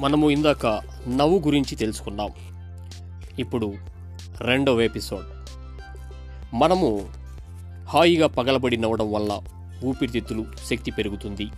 [0.00, 0.66] మనము ఇందాక
[1.08, 2.30] నవ్వు గురించి తెలుసుకున్నాం.
[3.38, 3.74] ఇప్పుడు
[4.40, 5.26] రెండవ ఎపిసోడ్.
[6.54, 7.08] మనము
[7.88, 9.40] హాయిగా పగలబడి నవ్వడం వల్ల
[9.84, 11.48] ఊపిరితిత్తులు శక్తి పెరుగుతుంది.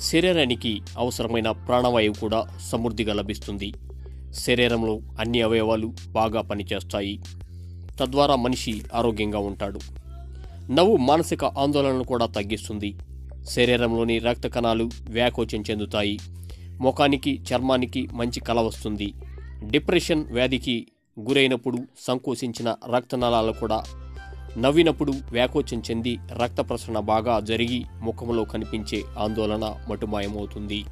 [0.00, 3.72] శరీరానికి అవసరమైన ప్రాణవాయువు కూడా సమృద్ధిగా లభిస్తుంది.
[4.32, 7.20] శరీరంలో అన్ని అవయవాలు బాగా పనిచేస్తాయి.
[8.00, 9.80] తద్వారా మనిషి ఆరోగ్యంగా ఉంటాడు.
[10.72, 12.96] నవ్వు మానసిక ఆందోళనను కూడా తగ్గిస్తుంది.
[13.50, 16.18] శరీరంలోని రక్త కణాలు వ్యాకోచం చెందుతాయి.
[16.82, 19.12] ముఖానికి చర్మానికి మంచి కళ వస్తుంది.
[19.64, 20.86] డిప్రెషన్ వ్యాధికి
[21.20, 23.78] గురైనప్పుడు సంకోచించిన రక్తనాళాలు కూడా
[24.58, 30.84] నవ్వినప్పుడు వ్యాకోచం చెంది రక్త ప్రసరణ బాగా జరిగి ముఖంలో కనిపించే ఆందోళన మటుమాయమవుతుంది.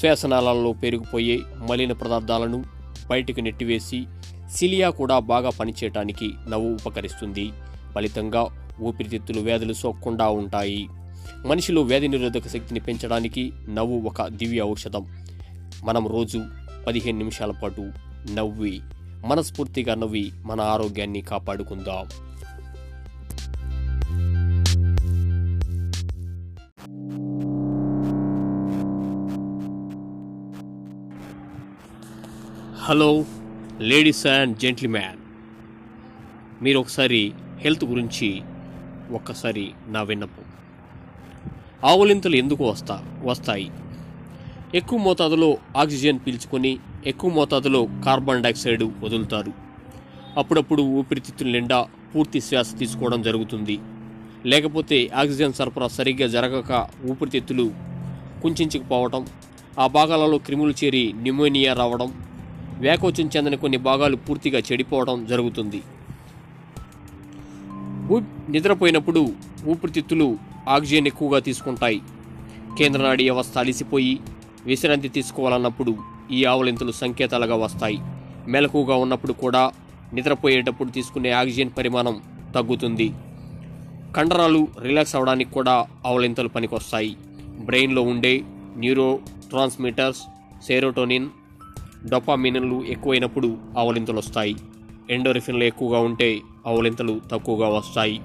[0.00, 1.38] శ్వాసనాళాలలో పెరిగిపోయే
[1.70, 2.64] మలిన పదార్థాలను
[3.10, 4.06] బయటకు నెట్టివేసి
[4.50, 7.46] సిలియా కూడా బాగా పనిచేయటానికి నవ్వు ఉపకరిస్తుంది.
[7.94, 8.42] ఫలితంగా
[8.80, 10.88] ఊపిరితిత్తులు వ్యాధులు సోక్కుండా ఉంటాయి.
[11.46, 15.06] మనిషిలో వ్యాధి నిరోధక శక్తిని పెంచడానికి నవ్వు ఒక దివ్య ఔషధం.
[15.84, 16.44] మనం రోజు
[16.86, 17.92] పదిహేను నిమిషాల పాటు
[18.32, 18.80] నవ్వి
[19.26, 22.08] మనస్ఫూర్తిగా నవ్వి మన ఆరోగ్యాన్ని కాపాడుకుందాం.
[32.82, 33.24] హలో
[33.80, 35.18] లేడీస్ అండ్ జెంట్లీమ్యాన్
[36.64, 38.42] మీరు ఒకసారి హెల్త్ గురించి
[39.10, 40.44] ఒక్కసారి నా విన్నపం.
[41.90, 43.70] ఆవులింతలు ఎందుకు వస్తా వస్తాయి?
[44.74, 49.52] ఎక్కువ మోతాదులో ఆక్సిజన్ పీల్చుకొని ఎక్కువ మోతాదులో కార్బన్ డైఆక్సైడ్ వదులుతారు.
[50.38, 53.76] అప్పుడప్పుడు ఊపిరితిత్తుల నిండా పూర్తి శ్వాస తీసుకోవడం జరుగుతుంది.
[54.46, 57.70] లేకపోతే ఆక్సిజన్ సరఫరా సరిగ్గా జరగక ఊపిరితిత్తులు
[58.42, 59.26] కుంచుకుపోవటం
[59.78, 62.10] ఆ భాగాలలో క్రిములు చేరి న్యూమోనియా రావడం
[62.78, 65.82] వ్యాకోచం చెందిన కొన్ని భాగాలు పూర్తిగా చెడిపోవడం జరుగుతుంది.
[68.50, 69.32] నిద్రపోయినప్పుడు
[69.66, 70.38] ఊపిరితిత్తులు
[70.68, 72.00] ఆక్సిజన్ ఎక్కువగా తీసుకుంటాయి.
[72.78, 74.20] కేంద్ర నాడీ వ్యవస్థ అలిసిపోయి
[74.66, 75.96] విశ్రాంతి తీసుకోవాలన్నప్పుడు
[76.30, 77.98] ఈ ఆవలింతలు సంకేతాలుగా వస్తాయి.
[78.48, 79.72] మెలకుగా ఉన్నప్పుడు కూడా
[80.14, 82.22] నిద్రపోయేటప్పుడు తీసుకునే ఆక్సిజన్ పరిమాణం
[82.54, 83.14] తగ్గుతుంది.
[84.16, 87.16] కండరాలు రిలాక్స్ అవడానికి కూడా ఆవలింతలు పనికొస్తాయి.
[87.60, 88.44] బ్రెయిన్లో ఉండే
[88.76, 89.18] న్యూరో
[89.50, 90.22] ట్రాన్స్మిటర్స్
[90.66, 91.28] సెరోటోనిన్
[92.08, 94.56] డొపామినన్లు ఎక్కువైనప్పుడు ఆవలింతలు వస్తాయి
[95.10, 98.20] ఎండోరిఫిన్లు ఎక్కువగా ఉంటే అవలింతలు తక్కువగా వస్తాయి.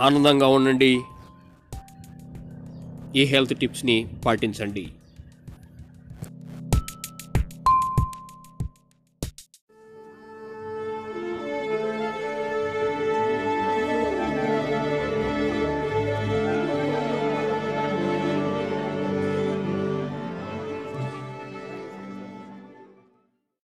[0.00, 1.00] ఆనందంగా ఉండండి.
[3.16, 4.92] ఈ హెల్త్ టిప్స్ని పాటించండి.